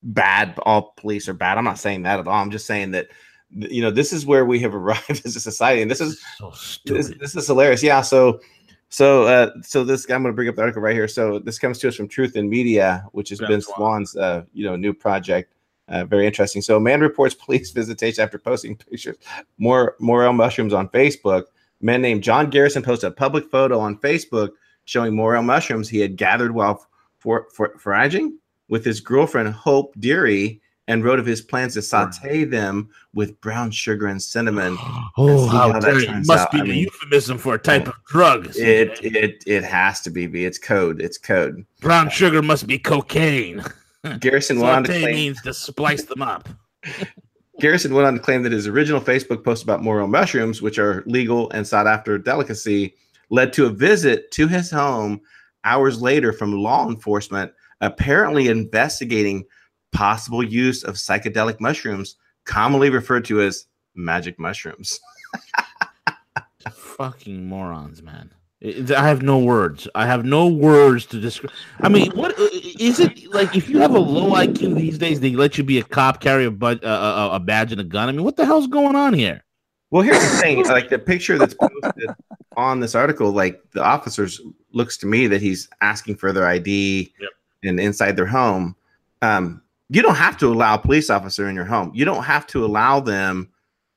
[0.03, 0.59] bad.
[0.63, 1.59] All police are bad.
[1.59, 2.41] I'm not saying that at all.
[2.41, 3.09] I'm just saying that
[3.51, 6.53] you know this is where we have arrived as a society, and this is so
[6.85, 7.83] this, this, is hilarious.
[7.83, 8.03] Yeah.
[8.03, 8.41] So
[8.89, 11.09] so uh, so this guy, I'm going to bring up the article right here.
[11.09, 14.65] So this comes to us from Truth in Media, which has been Swann's uh, you
[14.65, 15.53] know new project.
[15.89, 16.63] Uh, very interesting.
[16.63, 19.17] So, man reports police visitation after posting pictures
[19.59, 21.45] more morel mushrooms on Facebook.
[21.81, 24.51] man named John Garrison posted a public photo on Facebook
[24.85, 26.87] showing morel mushrooms he had gathered while
[27.19, 28.39] for, for foraging
[28.69, 33.71] with his girlfriend Hope Deary and wrote of his plans to saute them with brown
[33.71, 34.77] sugar and cinnamon.
[35.17, 36.53] oh, how that must out.
[36.53, 38.55] be I mean, euphemism for a type of drug.
[38.57, 40.45] It it it has to be.
[40.45, 41.01] It's code.
[41.01, 41.65] It's code.
[41.81, 43.63] Brown sugar must be cocaine.
[44.21, 46.49] Garrison went on to claim means to splice them up.
[47.61, 51.03] Garrison went on to claim that his original Facebook post about morel mushrooms, which are
[51.07, 52.95] legal and sought after delicacy,
[53.31, 55.21] led to a visit to his home
[55.67, 59.45] hours later from law enforcement apparently investigating
[59.93, 64.99] possible use of psychedelic mushrooms, commonly referred to as magic mushrooms.
[66.73, 68.33] Fucking morons, man.
[68.63, 69.87] I have no words.
[69.95, 71.53] I have no words to describe.
[71.81, 72.49] I mean, what uh,
[72.99, 73.55] it like?
[73.55, 76.47] If you have a low IQ these days, they let you be a cop, carry
[76.47, 78.09] a, a badge and a gun.
[78.09, 79.45] I mean, what the hell's going on here?
[79.97, 82.11] Well, here's the thing: like the picture that's posted
[82.55, 84.43] on this article, like the officers
[84.73, 87.31] looks to me that he's asking for their ID yep.
[87.63, 88.77] and inside their home.
[89.23, 91.93] Um, you don't have to allow a police officer in your home.
[91.95, 93.49] You don't have to allow them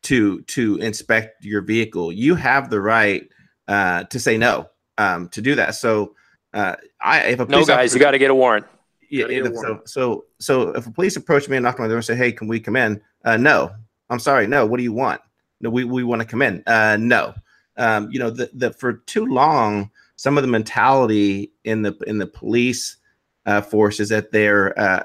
[0.03, 2.13] to to inspect your vehicle.
[2.13, 3.27] You have the right
[3.67, 5.75] uh, to say no um, to do that.
[5.75, 6.15] So,
[6.53, 8.65] uh, I if a police no guys, officer, you got to get a warrant.
[9.09, 9.57] Yeah, a warrant.
[9.57, 12.15] so so so if a police approach me and knock on my door and say,
[12.15, 13.71] "Hey, can we come in?" Uh, no,
[14.09, 14.65] I'm sorry, no.
[14.65, 15.19] What do you want?
[15.61, 16.63] No, we we want to come in.
[16.67, 17.33] Uh, no,
[17.77, 22.17] um, you know, the, the for too long, some of the mentality in the in
[22.17, 22.97] the police
[23.45, 25.03] uh, force is that they're uh,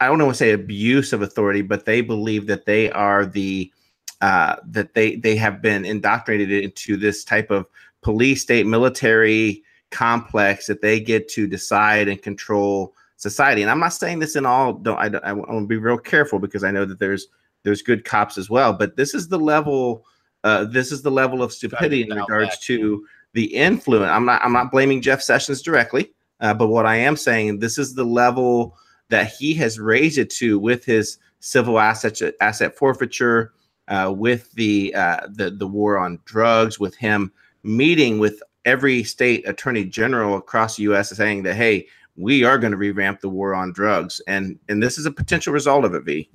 [0.00, 3.72] I don't want to say abuse of authority, but they believe that they are the
[4.20, 7.66] uh, that they they have been indoctrinated into this type of
[8.02, 13.62] police state military complex that they get to decide and control society.
[13.62, 14.74] And I'm not saying this in all.
[14.74, 15.18] Don't I?
[15.18, 17.28] I, I want to be real careful because I know that there's
[17.64, 20.04] there's good cops as well, but this is the level
[20.44, 24.10] uh, this is the level of stupidity in regards to the influence.
[24.10, 27.78] I'm not I'm not blaming Jeff Sessions directly, uh, but what I am saying this
[27.78, 28.76] is the level
[29.08, 33.52] that he has raised it to with his civil asset asset forfeiture,
[33.88, 37.32] uh, with the uh, the the war on drugs, with him
[37.62, 41.10] meeting with every state attorney general across the U.S.
[41.10, 41.86] saying that hey,
[42.16, 45.52] we are going to revamp the war on drugs, and and this is a potential
[45.52, 46.04] result of it.
[46.04, 46.28] V.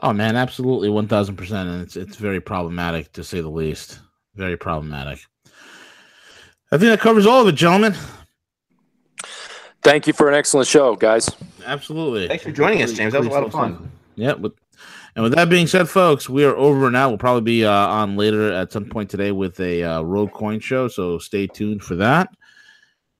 [0.00, 4.00] Oh man, absolutely, one thousand percent, and it's it's very problematic to say the least.
[4.34, 5.20] Very problematic.
[6.70, 7.94] I think that covers all of it, gentlemen.
[9.82, 11.28] Thank you for an excellent show, guys.
[11.66, 12.28] Absolutely.
[12.28, 13.12] Thanks for joining us, James.
[13.12, 13.90] That was a lot of fun.
[14.14, 14.34] Yeah.
[14.34, 14.54] With,
[15.14, 17.08] and with that being said, folks, we are over now.
[17.08, 20.60] We'll probably be uh, on later at some point today with a uh, Road Coin
[20.60, 22.30] show, so stay tuned for that.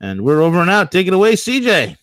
[0.00, 0.90] And we're over and out.
[0.90, 1.96] Take it away, CJ.